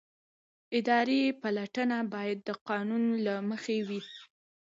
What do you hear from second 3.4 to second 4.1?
مخې وي.